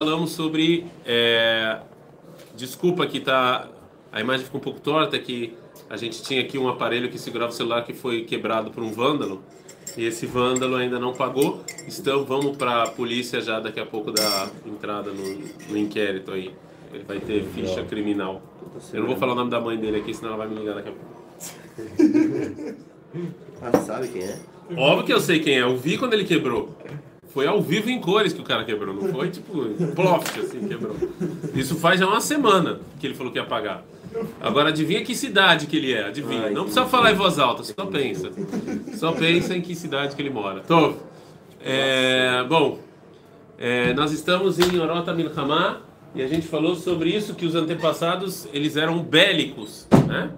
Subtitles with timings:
[0.00, 0.86] falamos sobre.
[1.04, 1.80] É,
[2.56, 3.68] desculpa que tá.
[4.12, 5.54] A imagem ficou um pouco torta, que
[5.90, 8.92] a gente tinha aqui um aparelho que segurava o celular que foi quebrado por um
[8.92, 9.42] vândalo.
[9.96, 11.64] E esse vândalo ainda não pagou.
[11.88, 15.38] Então vamos para a polícia já daqui a pouco da entrada no,
[15.68, 16.54] no inquérito aí.
[16.94, 18.40] Ele vai ter ficha criminal.
[18.92, 20.76] Eu não vou falar o nome da mãe dele aqui, senão ela vai me ligar
[20.76, 22.78] daqui a pouco.
[23.60, 24.38] Ah, sabe quem é?
[24.76, 25.62] Óbvio que eu sei quem é.
[25.62, 26.76] Eu vi quando ele quebrou.
[27.28, 30.96] Foi ao vivo em cores que o cara quebrou, não foi tipo ploft assim, quebrou.
[31.54, 33.84] Isso faz já uma semana que ele falou que ia pagar.
[34.40, 36.44] Agora adivinha que cidade que ele é, adivinha.
[36.44, 38.30] Ai, não precisa falar em voz alta, só pensa.
[38.94, 40.60] Só pensa em que cidade que ele mora.
[40.60, 40.94] Tô.
[41.60, 42.78] É, bom,
[43.58, 45.80] é, nós estamos em Orota Milhamá
[46.14, 50.30] e a gente falou sobre isso que os antepassados eles eram bélicos, né?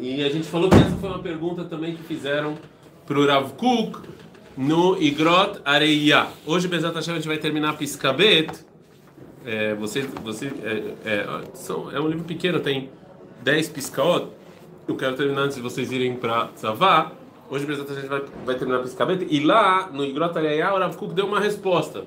[0.00, 2.56] E a gente falou que essa foi uma pergunta também que fizeram
[3.06, 4.00] para o Rav Kuk
[4.58, 6.26] no Igrot Areia.
[6.44, 8.50] Hoje, Bezat Hashem, a gente vai terminar Piscabet.
[9.46, 12.90] É, você, você, é, é, são, é um livro pequeno, tem
[13.44, 14.26] 10 piscaot.
[14.88, 17.12] Eu quero terminar antes de vocês irem para Tzavá.
[17.48, 19.28] Hoje, Bezat Hashem, a gente vai, vai terminar Piscabet.
[19.30, 22.02] E lá, no Igrot Areia, o Rav Kuk deu uma resposta.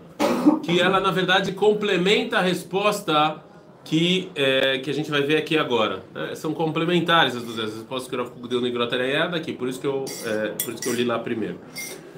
[0.62, 3.42] Que ela, na verdade, complementa a resposta
[3.86, 6.04] que, é, que a gente vai ver aqui agora.
[6.14, 6.36] né?
[6.36, 9.54] São complementares as duas as respostas que o Rav Kuk deu no Igrot Areia daqui.
[9.54, 11.58] Por isso, que eu, é, por isso que eu li lá primeiro.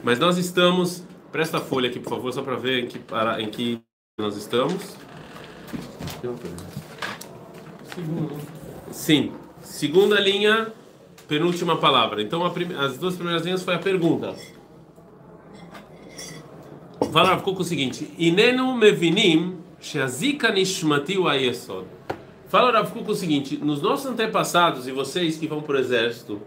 [0.04, 1.04] Mas nós estamos.
[1.32, 3.80] Presta a folha aqui, por favor, só para ver em que, para, em que
[4.20, 4.96] nós estamos.
[8.92, 9.31] Sim.
[9.62, 10.72] Segunda linha,
[11.28, 12.22] penúltima palavra.
[12.22, 14.36] Então, prime- as duas primeiras linhas foi a pergunta.
[17.12, 21.34] Fala ficou com o seguinte: Inenu mevinim sheazika nishmati wa.
[22.48, 26.42] Fala Rav Kuk o seguinte: nos nossos antepassados e vocês que vão para o exército,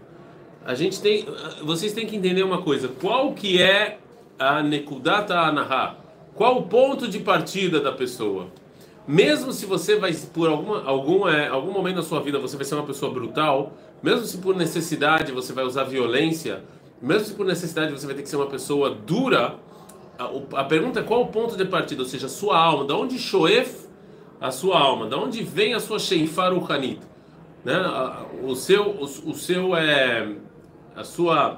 [0.67, 1.25] a gente tem,
[1.63, 2.89] vocês têm que entender uma coisa.
[2.89, 3.97] Qual que é
[4.37, 5.95] a nekudata anaha?
[6.35, 8.47] Qual o ponto de partida da pessoa?
[9.07, 12.65] Mesmo se você vai por alguma, alguma, é, algum momento da sua vida você vai
[12.65, 13.71] ser uma pessoa brutal,
[14.03, 16.61] mesmo se por necessidade você vai usar violência,
[17.01, 19.55] mesmo se por necessidade você vai ter que ser uma pessoa dura,
[20.19, 22.83] a, o- a pergunta é qual o ponto de partida, ou seja, a sua alma,
[22.85, 23.87] da onde shoef
[24.41, 26.99] a sua alma, da onde vem a sua sheifar ruhanit,
[27.63, 27.75] né?
[28.43, 30.35] O seu, o, o seu é
[30.96, 31.56] a sua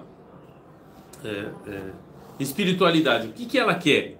[1.24, 1.80] é, é,
[2.40, 4.14] espiritualidade, o que que ela quer?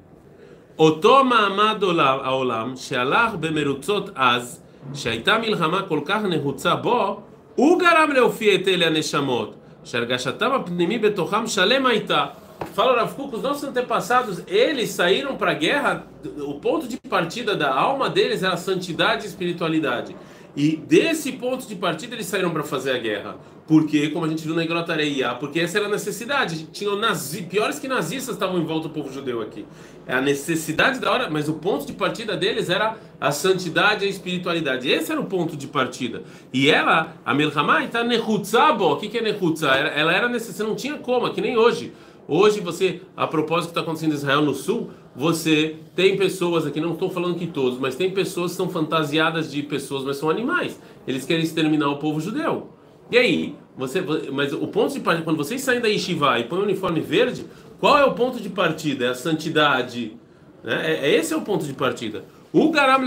[0.79, 4.61] אותו מעמד עולם- העולם שהלך במרוצות אז,
[4.95, 7.21] שהייתה מלחמה כל כך נחוצה בו,
[7.55, 9.55] הוא גרם להופיע את אלה הנשמות,
[9.85, 12.27] שהרגשתם הפנימי בתוכם שלם הייתה.
[12.75, 16.07] Fala Rav Kuk, os nossos antepassados, eles saíram para a guerra,
[16.39, 20.17] o ponto de partida da alma deles era a santidade e espiritualidade.
[20.60, 23.38] E desse ponto de partida eles saíram para fazer a guerra.
[23.66, 26.66] Porque, como a gente viu na Igrotareia, porque essa era a necessidade.
[26.74, 29.66] Tinham nazi, piores que nazistas estavam em volta do povo judeu aqui.
[30.06, 34.08] É a necessidade da hora, mas o ponto de partida deles era a santidade e
[34.08, 34.90] a espiritualidade.
[34.90, 36.24] Esse era o ponto de partida.
[36.52, 38.84] E ela, a Melhamai, está nehutzabo.
[38.84, 39.70] O que, que é nehutza?
[39.70, 41.94] Ela, era necessária, não tinha como, que nem hoje.
[42.32, 46.68] Hoje você, a propósito do que está acontecendo em Israel no sul, você tem pessoas
[46.68, 50.18] aqui, não estou falando que todos, mas tem pessoas que são fantasiadas de pessoas, mas
[50.18, 50.80] são animais.
[51.08, 52.70] Eles querem exterminar o povo judeu.
[53.10, 56.60] E aí, você, mas o ponto de partida, quando vocês saem da Yeshiva e põem
[56.60, 57.48] o uniforme verde,
[57.80, 59.06] qual é o ponto de partida?
[59.06, 60.16] É a santidade.
[60.64, 60.82] Né?
[60.86, 62.26] É, é- esse é o ponto de partida.
[62.54, 63.02] O garam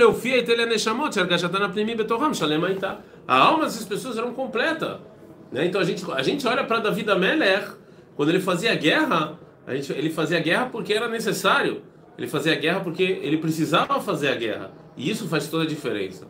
[2.34, 2.98] shalem aita.
[3.28, 5.00] A alma dessas pessoas era completa.
[5.52, 5.66] Né?
[5.66, 7.82] Então a gente, a gente olha para Davi da Meler,
[8.16, 11.82] quando ele fazia guerra, a gente, ele fazia guerra porque era necessário.
[12.16, 14.70] Ele fazia guerra porque ele precisava fazer a guerra.
[14.96, 16.26] E isso faz toda a diferença.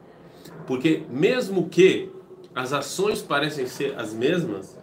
[0.67, 2.11] Porque mesmo que
[2.55, 4.79] as ações parecem ser as mesmas,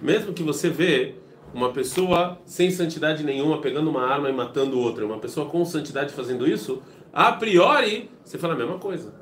[0.00, 1.14] mesmo que você vê
[1.52, 6.12] uma pessoa sem santidade nenhuma pegando uma arma e matando outra, uma pessoa com santidade
[6.12, 6.80] fazendo isso,
[7.12, 9.12] a priori você fala a mesma coisa.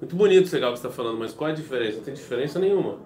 [0.00, 1.98] Muito bonito, legal o que você está falando, mas qual é a diferença?
[1.98, 2.98] Não tem diferença nenhuma.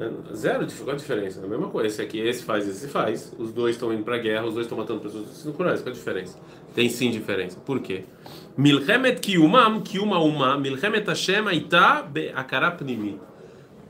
[0.00, 1.40] É, Zero, qual a diferença?
[1.40, 1.88] É a mesma coisa.
[1.88, 3.32] Esse aqui, esse faz, esse faz.
[3.38, 5.80] Os dois estão indo para guerra, os dois estão matando pessoas sendo cruéis.
[5.82, 6.38] Qual a diferença?
[6.74, 7.58] Tem sim diferença.
[7.64, 8.04] Por quê?
[8.56, 13.18] Milchemet kiumam, kiuma uma, milchemet Hashem aita be'akara pnimi.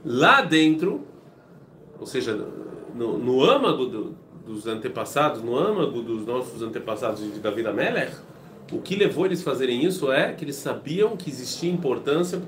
[0.04, 1.04] Lá dentro,
[1.98, 2.34] ou seja,
[2.94, 4.16] no, no âmago do-
[4.46, 8.12] dos antepassados, no âmago dos nossos antepassados de Davi da Meller,
[8.72, 12.42] o que levou eles a fazerem isso é que eles sabiam que existia importância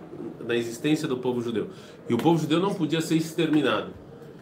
[0.47, 1.69] na existência do povo judeu.
[2.09, 3.93] E o povo judeu não podia ser exterminado.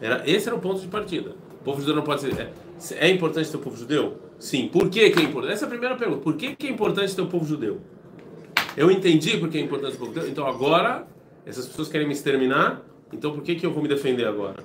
[0.01, 1.35] Era, esse era o ponto de partida.
[1.61, 2.33] O povo judeu não pode ser.
[2.39, 2.51] É,
[3.07, 4.19] é importante ter o povo judeu?
[4.39, 4.69] Sim.
[4.69, 5.53] Por que, que é importante?
[5.53, 6.21] Essa é a primeira pergunta.
[6.21, 7.79] Por que, que é importante ter o povo judeu?
[8.75, 10.29] Eu entendi porque é importante o povo judeu.
[10.29, 11.07] Então agora,
[11.45, 12.81] essas pessoas querem me exterminar.
[13.11, 14.63] Então por que, que eu vou me defender agora?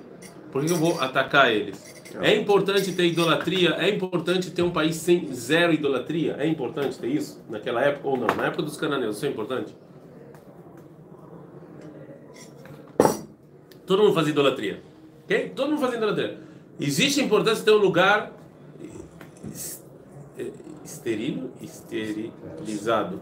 [0.53, 1.83] Por que eu vou atacar eles?
[2.21, 3.71] É importante ter idolatria?
[3.71, 6.35] É importante ter um país sem zero idolatria?
[6.37, 8.27] É importante ter isso naquela época ou não?
[8.27, 9.75] Na época dos cananeus, isso é importante?
[13.83, 14.79] Todo mundo faz idolatria.
[15.23, 15.53] Ok?
[15.55, 16.37] Todo mundo faz idolatria.
[16.79, 18.31] Existe a importância de ter um lugar
[20.85, 23.19] esteril, esterilizado.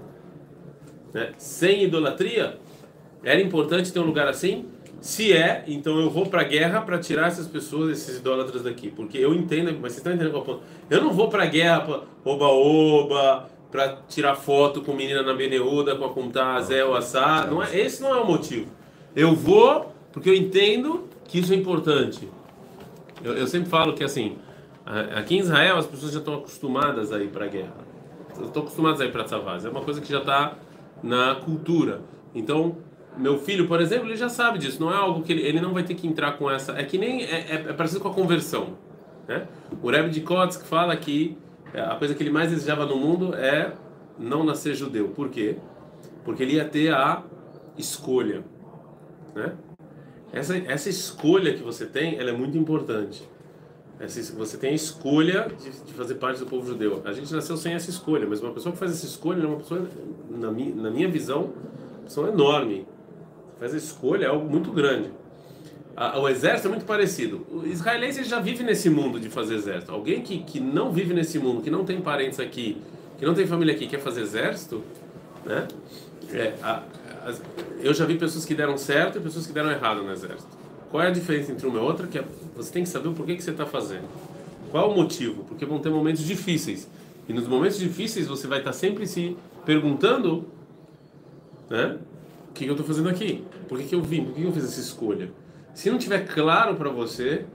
[1.13, 1.31] Né?
[1.37, 2.59] Sem idolatria?
[3.23, 4.65] Era importante ter um lugar assim?
[5.01, 8.92] Se é, então eu vou para a guerra para tirar essas pessoas, esses idólatras daqui.
[8.92, 10.63] Porque eu entendo, mas vocês estão entendendo qual é o ponto?
[10.92, 15.95] Eu não vou para a guerra para oba-oba, para tirar foto com menina na Beneuda,
[15.95, 17.48] com a Kuntá, Zé ou Assá.
[17.50, 18.68] Não é, esse não é o motivo.
[19.15, 22.30] Eu vou porque eu entendo que isso é importante.
[23.24, 24.38] Eu, eu sempre falo que assim,
[25.15, 27.74] aqui em Israel as pessoas já estão acostumadas a ir para a guerra.
[28.39, 29.65] Estão acostumadas a ir para Tzavaz.
[29.65, 30.53] É uma coisa que já está
[31.01, 32.01] na cultura.
[32.36, 32.77] Então,
[33.17, 34.81] meu filho, por exemplo, ele já sabe disso.
[34.81, 36.73] Não é algo que ele, ele não vai ter que entrar com essa.
[36.73, 38.77] É que nem é, é, é parecido com a conversão.
[39.27, 39.47] Né?
[39.81, 41.37] O Rebbe de Kotzk fala que
[41.73, 43.73] é, a coisa que ele mais desejava no mundo é
[44.17, 45.09] não nascer judeu.
[45.09, 45.57] Por quê?
[46.23, 47.23] Porque ele ia ter a
[47.77, 48.43] escolha,
[49.33, 49.53] né?
[50.33, 53.29] Essa, essa escolha que você tem, ela é muito importante.
[53.99, 57.01] Você tem a escolha de, de, fazer parte do povo judeu.
[57.05, 59.57] A gente nasceu sem essa escolha, mas uma pessoa que faz essa escolha é uma
[59.57, 59.87] pessoa,
[60.29, 61.51] na minha, na minha visão,
[61.99, 62.87] uma pessoa enorme.
[63.61, 65.11] Faz a escolha é algo muito grande.
[65.95, 67.45] A, o exército é muito parecido.
[67.47, 69.91] O israelense já vive nesse mundo de fazer exército.
[69.91, 72.81] Alguém que, que não vive nesse mundo, que não tem parentes aqui,
[73.19, 74.83] que não tem família aqui, quer fazer exército,
[75.45, 75.67] né?
[76.33, 76.81] É, a,
[77.83, 80.49] eu já vi pessoas que deram certo e pessoas que deram errado no exército.
[80.89, 82.07] Qual é a diferença entre uma e outra?
[82.07, 82.23] Que é,
[82.55, 84.09] você tem que saber o porquê que você está fazendo.
[84.71, 85.43] Qual o motivo?
[85.43, 86.89] Porque vão ter momentos difíceis.
[87.29, 90.47] E nos momentos difíceis você vai estar tá sempre se perguntando,
[91.69, 91.99] né?
[92.51, 93.45] O que, eu estou fazendo aqui?
[93.69, 94.25] Por que, que eu vim?
[94.25, 95.31] Por que, que eu fiz essa escolha?
[95.74, 97.45] Se não tiver claro para você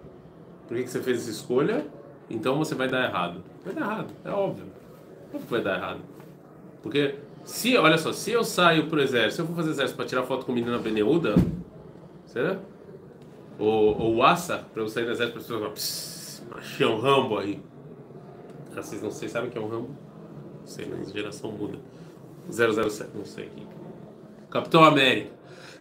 [0.66, 1.86] por que, que você fez essa escolha,
[2.30, 3.44] então você vai dar errado.
[3.62, 4.64] Vai dar errado, é óbvio.
[5.30, 6.00] Por que vai dar errado?
[6.82, 10.06] Porque se, olha só, se eu saio pro exército, se eu for fazer exército para
[10.06, 11.34] tirar foto com menina Beneuda,
[12.24, 12.58] será?
[13.58, 17.38] Ou, ou Assa, para eu sair do exército, para as pessoas falar, achei um Rambo
[17.38, 17.62] aí.
[18.74, 19.90] Ah, vocês não sei, sabem que é um Rambo?
[20.60, 21.78] Não sei, mas geração muda.
[22.50, 23.66] 007, não sei aqui.
[24.50, 25.30] Capitão América.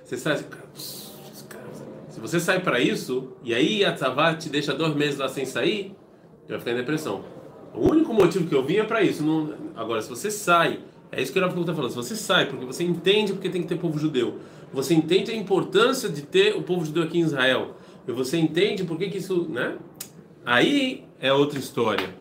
[0.04, 0.46] Você sai assim,
[2.10, 5.46] se você sai para isso, e aí a Tzavá te deixa dois meses lá sem
[5.46, 5.96] sair,
[6.48, 7.24] vai ficar em depressão.
[7.74, 9.24] O único motivo que eu vim é para isso.
[9.24, 9.54] Não...
[9.76, 10.80] Agora, se você sai
[11.12, 11.92] é isso que o Rav está falando.
[11.92, 14.40] Se você sai porque você entende porque tem que ter povo judeu,
[14.74, 17.76] você entende a importância de ter o povo judeu aqui em Israel,
[18.06, 19.78] e você entende por que, isso, né?
[20.46, 22.14] Aí é outra história.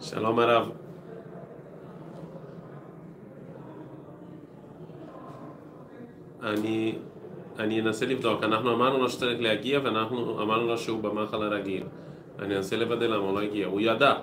[0.00, 0.79] Shalom.
[6.43, 6.97] אני
[7.59, 11.83] אני אנסה לבדוק, אנחנו אמרנו לו שצריך להגיע ואנחנו אמרנו לו שהוא במחל הרגיל
[12.39, 14.13] אני אנסה לוודא למה הוא לא הגיע, הוא ידע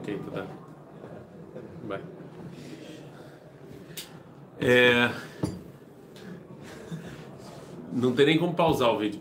[0.00, 0.46] Ok, tá.
[1.86, 2.00] Vai.
[4.60, 5.10] É...
[7.92, 9.20] Não tem nem como pausar o vídeo.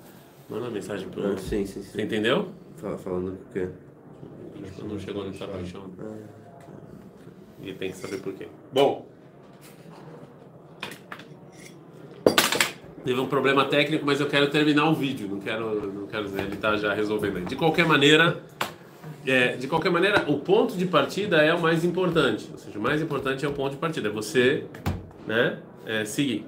[0.49, 1.33] Manda mensagem pro.
[1.33, 1.91] Ah, sim, sim, sim.
[1.91, 2.49] Você entendeu?
[2.77, 3.69] Fala, falando o quê?
[4.83, 5.89] Não chegou nessa paixão.
[7.63, 7.67] Ah.
[7.67, 8.47] E tem que saber por quê.
[8.71, 9.07] Bom.
[13.03, 15.27] Teve um problema técnico, mas eu quero terminar o vídeo.
[15.27, 17.45] Não quero, não quero dizer, ele está já resolvendo aí.
[17.45, 18.41] De qualquer maneira.
[19.25, 22.47] É, de qualquer maneira, o ponto de partida é o mais importante.
[22.51, 24.65] Ou seja, o mais importante é o ponto de partida, é você
[25.27, 26.45] né, é, seguir.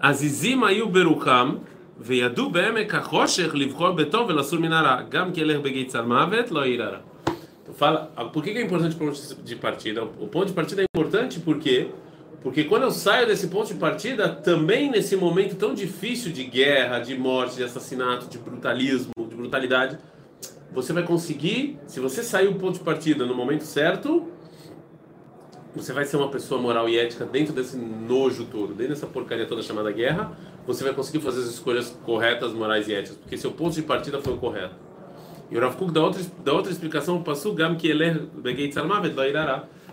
[0.00, 1.56] Azizim היו ברוחם
[1.98, 6.66] וידעו בעמק החושך לבחור בטוב ולסור מן הרע גם כי ילך בגיץ על מוות לא
[6.66, 6.96] ירא
[7.75, 10.03] Fala, por que é importante o ponto de partida?
[10.03, 11.89] O ponto de partida é importante porque
[12.43, 16.99] porque quando eu saio desse ponto de partida, também nesse momento tão difícil de guerra,
[16.99, 19.97] de morte, de assassinato, de brutalismo, de brutalidade,
[20.73, 24.27] você vai conseguir, se você sair o ponto de partida no momento certo,
[25.73, 29.45] você vai ser uma pessoa moral e ética dentro desse nojo todo, dentro dessa porcaria
[29.45, 30.37] toda chamada guerra,
[30.67, 34.21] você vai conseguir fazer as escolhas corretas, morais e éticas, porque seu ponto de partida
[34.21, 34.75] foi o correto.
[35.51, 38.27] E o Rav Kuk dá outra, dá outra explicação, passou gam que ele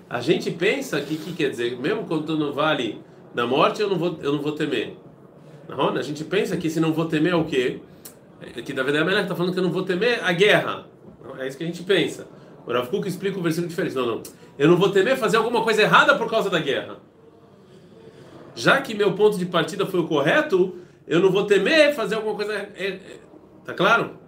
[0.08, 3.00] A gente pensa que, que quer dizer, mesmo quando no vale
[3.34, 4.96] da morte, eu não vou, eu não vou temer.
[5.68, 7.80] A gente pensa que se não vou temer é o quê?
[8.64, 10.86] Que Davi Amelech está falando que eu não vou temer a guerra.
[11.38, 12.26] É isso que a gente pensa.
[12.66, 13.94] O Rav Kuk explica o versículo diferente.
[13.94, 14.22] Não, não.
[14.58, 16.96] Eu não vou temer fazer alguma coisa errada por causa da guerra.
[18.54, 20.76] Já que meu ponto de partida foi o correto,
[21.06, 22.68] eu não vou temer fazer alguma coisa.
[23.64, 24.18] Tá claro?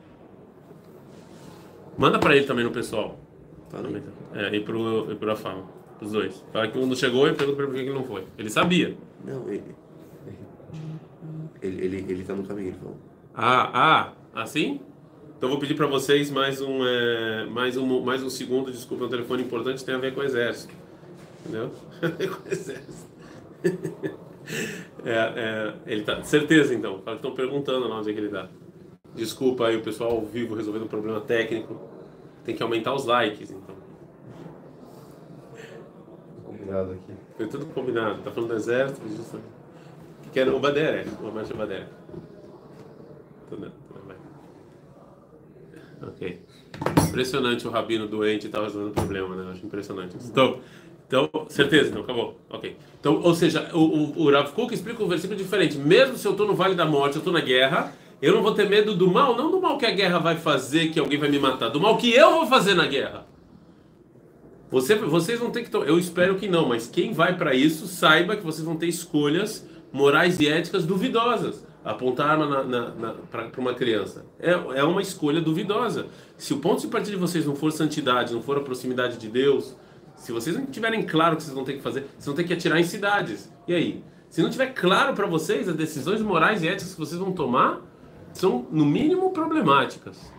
[2.02, 3.16] Manda para ele também no pessoal.
[3.70, 3.78] Tá,
[4.34, 5.68] é, e pro, e pro Afam.
[6.00, 6.44] Os dois.
[6.52, 8.24] Fala que um não chegou e pergunta por que ele não foi.
[8.36, 8.96] Ele sabia.
[9.24, 9.62] Não, ele.
[11.62, 12.96] Ele, ele, ele tá no caminho, ele falou.
[13.32, 14.80] Ah, ah, assim?
[15.38, 18.72] Então vou pedir para vocês mais um, é, mais um, mais um segundo.
[18.72, 20.74] Desculpa, um telefone importante tem a ver com o exército,
[21.38, 21.70] entendeu?
[22.02, 23.12] com o exército.
[25.04, 27.00] é, é, ele tá, certeza então.
[27.02, 28.48] Fala que estão perguntando lá onde é que ele tá.
[29.14, 31.91] Desculpa aí o pessoal ao vivo resolvendo um problema técnico.
[32.44, 33.74] Tem que aumentar os likes, então.
[36.44, 37.12] Combinado aqui.
[37.36, 38.22] Foi tudo combinado.
[38.22, 39.52] Tá falando do exército, justamente.
[40.32, 41.86] Que era o Badere, uma marcha Badere.
[43.48, 44.16] Tudo, tudo bem.
[46.08, 46.40] Ok.
[47.08, 49.52] Impressionante o rabino doente estava resolvendo o problema, né?
[49.52, 50.16] Acho impressionante.
[50.24, 50.58] Então,
[51.06, 52.40] então, certeza, então acabou.
[52.48, 52.74] Ok.
[52.98, 55.76] Então, ou seja, o, o, o Rav Kuk explica um versículo diferente.
[55.76, 58.54] Mesmo se eu estou no vale da morte, eu estou na guerra, eu não vou
[58.54, 61.28] ter medo do mal, não do mal que a guerra vai fazer, que alguém vai
[61.28, 63.26] me matar, do mal que eu vou fazer na guerra.
[64.70, 65.76] Você, vocês vão ter que.
[65.76, 69.68] Eu espero que não, mas quem vai para isso, saiba que vocês vão ter escolhas
[69.92, 71.66] morais e éticas duvidosas.
[71.84, 72.64] Apontar arma
[73.28, 76.06] para uma criança é, é uma escolha duvidosa.
[76.38, 79.28] Se o ponto de partida de vocês não for santidade, não for a proximidade de
[79.28, 79.76] Deus,
[80.14, 82.44] se vocês não tiverem claro o que vocês vão ter que fazer, vocês vão ter
[82.44, 83.52] que atirar em cidades.
[83.66, 84.04] E aí?
[84.30, 87.82] Se não tiver claro para vocês as decisões morais e éticas que vocês vão tomar,
[88.32, 90.32] são no mínimo problemáticas.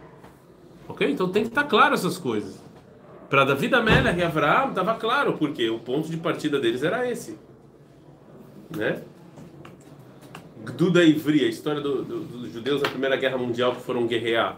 [0.88, 1.10] Ok?
[1.10, 2.62] Então tem que estar claro essas coisas.
[3.30, 7.38] Para Davi, Amélia e Abraão estava claro, porque o ponto de partida deles era esse.
[8.76, 9.02] Né?
[10.66, 14.58] Gduda Ivri, a história do, do, dos judeus na Primeira Guerra Mundial que foram guerrear.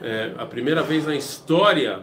[0.00, 2.02] É, a primeira vez na história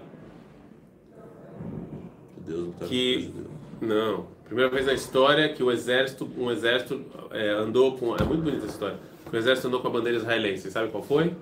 [2.80, 3.34] tá que
[3.82, 8.44] não, primeira vez na história que o exército, um exército é, andou com, é muito
[8.44, 8.98] bonita essa história.
[9.32, 10.72] O exército andou com a bandeira israelense.
[10.72, 11.36] Sabe qual foi?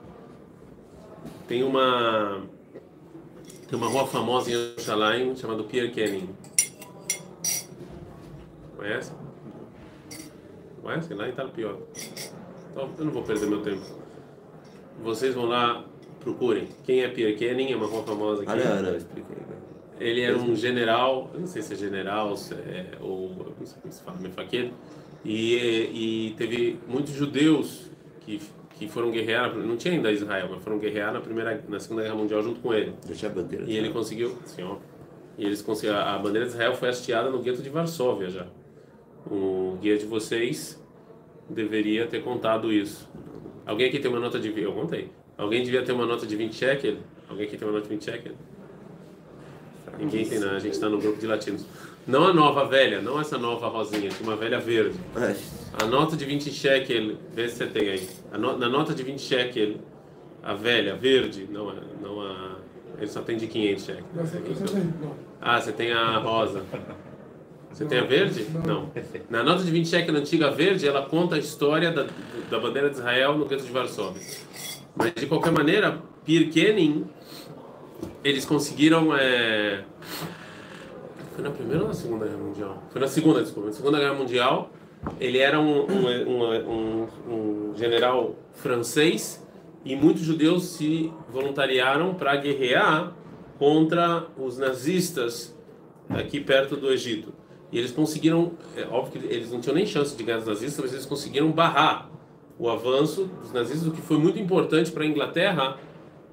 [1.48, 2.42] Tem uma
[3.68, 6.30] tem uma rua famosa em Jerusalém chamada Pierre Kenning.
[8.78, 9.12] Conhece?
[10.82, 11.14] Conhece?
[11.14, 11.52] Lá em Itália
[12.72, 13.82] Então, eu não vou perder meu tempo.
[15.02, 15.84] Vocês vão lá,
[16.20, 16.68] procurem.
[16.84, 17.72] Quem é Pierre Kenning?
[17.72, 18.52] É uma rua famosa aqui.
[18.52, 19.53] Ah, não, não, explica aí.
[20.04, 23.30] Ele era um general, eu não sei se é general se é, ou
[23.60, 24.74] não sei como se fala, mefaqueiro,
[25.24, 25.56] e,
[26.30, 27.90] e teve muitos judeus
[28.22, 28.42] que,
[28.72, 32.16] que foram guerrear, não tinha ainda Israel, mas foram guerrear na primeira, na segunda guerra
[32.16, 32.94] mundial junto com ele.
[33.06, 33.66] Deixa a bandeira.
[33.66, 34.78] E ele conseguiu, sim, ó,
[35.38, 38.48] e eles conseguiram, a bandeira de Israel foi hasteada no gueto de Varsóvia já.
[39.26, 40.82] O guia de vocês
[41.50, 43.10] deveria ter contado isso.
[43.66, 44.62] Alguém aqui tem uma nota de.
[44.62, 45.10] Eu contei.
[45.38, 46.98] Alguém devia ter uma nota de 20 shekel?
[47.28, 48.34] Alguém aqui tem uma nota de 20 shekel?
[49.98, 51.66] Ninguém tem nada, a gente está no grupo de latinos.
[52.06, 55.00] Não a nova velha, não essa nova rosinha, tinha uma velha verde.
[55.82, 58.10] A nota de 20 shekel, vê se você tem aí.
[58.38, 59.76] No, na nota de 20 shekel,
[60.42, 61.76] a velha, verde, não a.
[62.02, 62.56] Não a
[62.98, 64.04] ele só tem de 500 shekel.
[65.42, 66.64] Ah, você tem a rosa.
[67.72, 68.46] Você tem a verde?
[68.68, 68.92] Não.
[69.30, 72.06] Na nota de 20 shekel antiga verde, ela conta a história da,
[72.50, 74.22] da bandeira de Israel no gueto de Varsóvia.
[74.96, 77.06] Mas de qualquer maneira, Pirkenin,
[78.24, 79.16] eles conseguiram.
[79.16, 79.84] É...
[81.34, 82.84] Foi na primeira ou na segunda guerra mundial?
[82.92, 83.68] Foi na segunda, desculpa.
[83.70, 84.72] Na segunda guerra mundial,
[85.20, 89.44] ele era um, um, um, um general francês
[89.84, 93.14] e muitos judeus se voluntariaram para guerrear
[93.58, 95.58] contra os nazistas
[96.10, 97.34] aqui perto do Egito.
[97.72, 100.80] E eles conseguiram, é óbvio que eles não tinham nem chance de ganhar os nazistas,
[100.80, 102.10] mas eles conseguiram barrar
[102.60, 105.78] o avanço dos nazistas, o que foi muito importante para a Inglaterra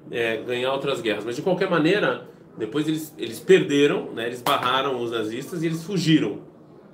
[0.09, 1.25] é, ganhar outras guerras.
[1.25, 2.27] Mas de qualquer maneira,
[2.57, 6.39] depois eles, eles perderam, né, eles barraram os nazistas e eles fugiram.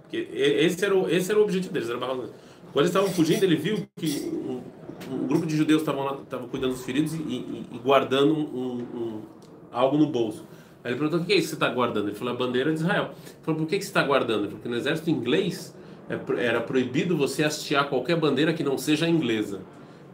[0.02, 2.00] Porque esse era o, esse era o objetivo deles, era.
[2.00, 2.30] Quando
[2.76, 4.62] eles estavam fugindo, ele viu que um,
[5.12, 9.22] um grupo de judeus estavam cuidando dos feridos e, e, e guardando um, um,
[9.72, 10.46] algo no bolso.
[10.84, 12.08] Aí ele perguntou: o que é isso que você está guardando?
[12.08, 13.12] Ele falou: a bandeira de Israel.
[13.26, 14.48] Ele falou: por que, que você está guardando?
[14.50, 15.76] Porque no exército inglês
[16.10, 19.62] é era proibido você hastear qualquer bandeira que não seja inglesa.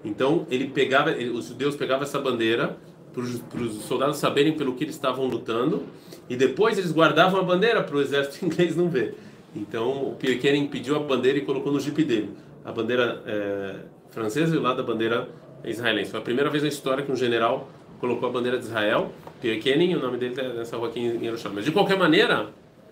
[0.03, 2.77] Então ele pegava, ele, os judeus pegavam essa bandeira
[3.13, 5.83] para os soldados saberem pelo que eles estavam lutando
[6.27, 9.15] e depois eles guardavam a bandeira para o exército inglês não ver.
[9.55, 12.31] Então o Kenning pediu a bandeira e colocou no jipe dele
[12.65, 13.75] a bandeira é,
[14.10, 15.29] francesa e o lado da bandeira
[15.63, 16.12] israelense.
[16.12, 17.69] Foi a primeira vez na história que um general
[18.00, 19.12] colocou a bandeira de Israel.
[19.41, 21.55] Pierre Kenning, o nome dele está nessa rua aqui em Jerusalém.
[21.55, 22.48] Mas de qualquer maneira,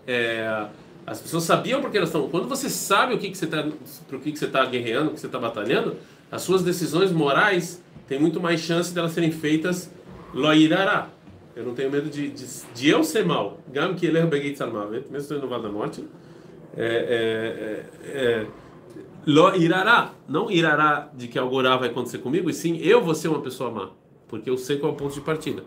[0.08, 0.68] é,
[1.06, 2.30] as pessoas sabiam porque elas estão.
[2.30, 3.64] Quando você sabe o que, que você está,
[4.08, 5.96] para o que, que você está guerreando, o que você está batalhando,
[6.32, 9.92] as suas decisões morais têm muito mais chance de elas serem feitas
[10.34, 11.10] loirará.
[11.56, 13.60] Eu não tenho medo de, de, de eu ser mal.
[13.72, 16.06] Gam que ele é mesmo estando no vale da morte.
[16.76, 18.48] É, é, é,
[19.26, 23.28] lo irará, não irará de que algo vai acontecer comigo, e sim eu vou ser
[23.28, 23.90] uma pessoa má,
[24.28, 25.64] porque eu sei qual é o ponto de partida.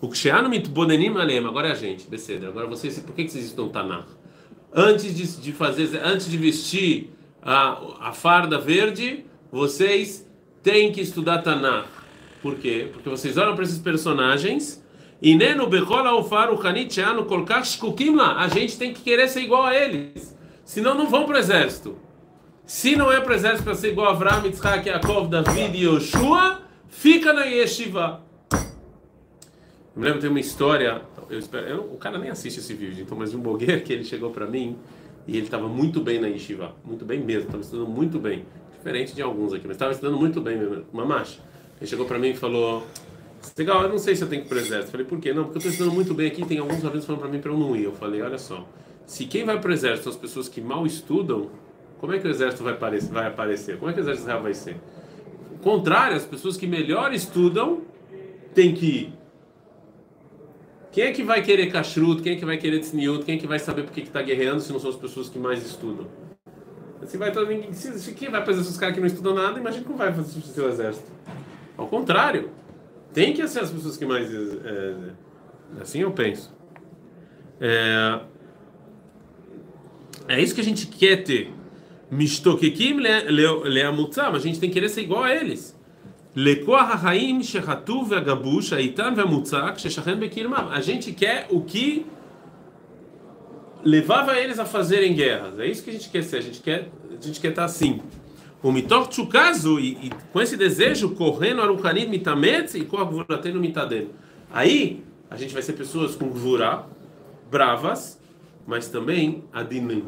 [0.00, 2.48] O que Sheanu mitbonenim alem, agora é a gente, Becedra.
[2.48, 4.08] Agora vocês, por que, vocês estão Tanakh?
[4.72, 9.24] Antes de, de fazer, antes de vestir a, a farda verde,
[9.56, 10.28] vocês
[10.62, 11.88] têm que estudar Tanakh.
[12.42, 12.90] Por quê?
[12.92, 14.84] Porque vocês olham para esses personagens
[15.20, 17.80] e neno bechola ofar o hanit sheanu kolkach.
[18.36, 20.36] A gente tem que querer ser igual a eles.
[20.62, 21.96] Senão não vão para o exército.
[22.66, 25.84] Se não é para o exército para ser igual a Avraham, Yitzhak, Yaakov, David e
[25.84, 28.20] Yoshua, fica na yeshiva.
[28.52, 28.58] Eu
[29.96, 33.16] me lembro tem uma história, eu espero, eu, o cara nem assiste esse vídeo, então,
[33.16, 34.76] mas um blogueiro que ele chegou para mim
[35.26, 38.44] e ele estava muito bem na yeshiva, muito bem mesmo, estava estudando muito bem,
[38.86, 40.56] diferente de alguns aqui, mas estava estudando muito bem
[40.92, 41.40] uma marcha.
[41.80, 42.86] Ele chegou para mim e falou:
[43.58, 44.92] Legal, eu não sei se eu tenho que ir para o exército.
[44.92, 45.32] Falei: Por quê?
[45.32, 46.46] Não, porque eu estou estudando muito bem aqui.
[46.46, 47.84] Tem alguns alunos falando para mim para eu não ir.
[47.84, 48.66] Eu falei: Olha só,
[49.04, 51.50] se quem vai para o exército são as pessoas que mal estudam,
[51.98, 53.12] como é que o exército vai aparecer?
[53.12, 53.76] Vai aparecer?
[53.76, 54.76] Como é que o exército real vai ser?
[55.52, 57.82] O contrário, as pessoas que melhor estudam
[58.54, 59.12] têm que ir.
[60.92, 62.22] Quem é que vai querer kashrut?
[62.22, 63.24] Quem é que vai querer tzniut?
[63.24, 65.38] Quem é que vai saber por que está guerreando se não são as pessoas que
[65.38, 66.06] mais estudam?
[67.06, 69.84] Se vai todo ninguém, se, quem vai fazer esses caras que não estudam nada, imagina
[69.84, 71.10] como vai fazer o seu exército.
[71.76, 72.50] Ao contrário,
[73.12, 74.94] tem que ser as pessoas que mais é,
[75.80, 76.54] assim eu penso.
[77.60, 78.20] É,
[80.28, 81.52] é isso que a gente quer ter.
[82.10, 85.76] Mistokekim leamutzam, a gente tem que querer ser igual a eles.
[90.70, 92.06] A gente quer o que
[93.86, 95.58] levava eles a fazerem guerras.
[95.60, 96.38] É isso que a gente quer ser.
[96.38, 98.00] A gente quer, a gente quer estar assim.
[98.62, 104.10] O mitor tchukazu, e com esse desejo, correndo arukanit mitametz e com a mitadeno.
[104.50, 106.84] Aí, a gente vai ser pessoas com gvura,
[107.48, 108.20] bravas,
[108.66, 110.06] mas também adinim.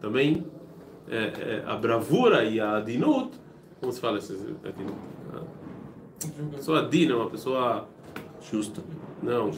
[0.00, 0.46] Também
[1.10, 3.32] é, é, a bravura e a adinut,
[3.78, 4.56] como se fala isso?
[6.24, 7.88] A pessoa adina, uma pessoa
[8.50, 8.82] justa.
[9.22, 9.50] Não,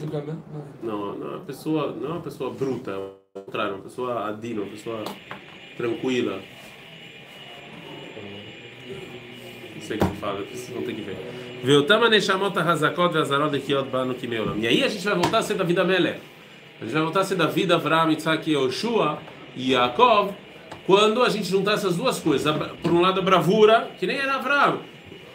[0.81, 4.27] não, não, é uma pessoa, não é uma pessoa bruta, é o contrário, uma pessoa
[4.27, 5.03] adina, uma pessoa
[5.77, 6.39] tranquila.
[9.75, 11.17] Não sei como fala, vocês vão ter que ver.
[14.57, 16.19] E aí a gente vai voltar a ser da vida Melech.
[16.79, 19.19] A gente vai voltar a ser da vida Avram, Yitzhak, Yoshua
[19.55, 20.33] e Yaakov
[20.85, 24.35] quando a gente juntar essas duas coisas, por um lado a bravura, que nem era
[24.35, 24.79] Avram,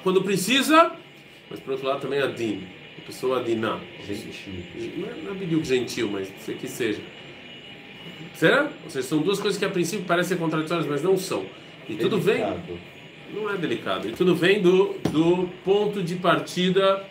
[0.03, 0.90] quando precisa,
[1.49, 2.66] mas por outro lado também a din,
[3.07, 3.79] pessoa adiná,
[4.97, 7.01] não é, não é gentil, mas sei que seja.
[8.35, 8.71] Será?
[8.85, 11.47] Ou seja, são duas coisas que a princípio parecem contraditórias, mas não são.
[11.88, 12.11] E delicado.
[12.11, 12.45] tudo vem.
[13.35, 14.09] Não é delicado.
[14.09, 17.05] E tudo vem do, do ponto de partida.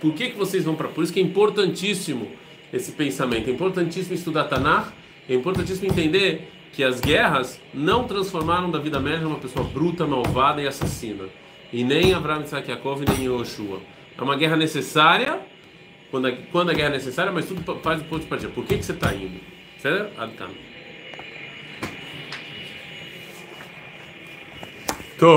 [0.00, 0.88] Por que, que vocês vão para.
[0.88, 2.30] Por isso que é importantíssimo
[2.72, 3.48] esse pensamento.
[3.48, 4.92] É importantíssimo estudar Tanakh.
[5.28, 10.68] É importantíssimo entender que as guerras não transformaram Davi Amélia uma pessoa bruta, malvada e
[10.68, 11.24] assassina.
[11.72, 13.80] E nem Abraham Isaac Yaakov, nem Yoshua.
[14.18, 15.40] É uma guerra necessária,
[16.10, 18.52] quando a, quando a guerra é necessária, mas tudo faz o ponto de partida.
[18.52, 19.40] Por que, que você está indo?
[19.78, 20.20] Certo?